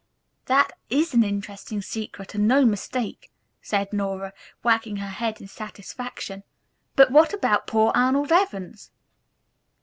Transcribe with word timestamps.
"This 0.47 0.65
is 0.89 1.13
an 1.13 1.23
interesting 1.23 1.79
secret 1.83 2.33
and 2.33 2.47
no 2.47 2.65
mistake," 2.65 3.31
said 3.61 3.93
Nora, 3.93 4.33
wagging 4.63 4.95
her 4.95 5.09
head 5.09 5.39
with 5.39 5.51
satisfaction, 5.51 6.41
"but 6.95 7.11
what 7.11 7.35
about 7.35 7.67
poor 7.67 7.91
Arnold 7.93 8.31
Evans?" 8.31 8.89